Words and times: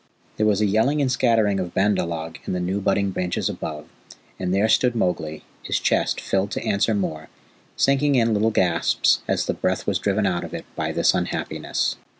There 0.37 0.47
was 0.47 0.61
a 0.61 0.65
yelling 0.65 0.99
and 0.99 1.11
scattering 1.11 1.59
of 1.59 1.75
Bandar 1.75 2.07
log 2.07 2.39
in 2.47 2.53
the 2.53 2.59
new 2.59 2.81
budding 2.81 3.11
branches 3.11 3.47
above, 3.49 3.85
and 4.39 4.51
there 4.51 4.67
stood 4.67 4.95
Mowgli, 4.95 5.43
his 5.61 5.79
chest, 5.79 6.19
filled 6.19 6.49
to 6.53 6.65
answer 6.65 6.95
Mor, 6.95 7.29
sinking 7.75 8.15
in 8.15 8.33
little 8.33 8.49
gasps 8.49 9.21
as 9.27 9.45
the 9.45 9.53
breath 9.53 9.85
was 9.85 9.99
driven 9.99 10.25
out 10.25 10.43
of 10.43 10.55
it 10.55 10.65
by 10.75 10.91
this 10.91 11.13
unhappiness. 11.13 11.97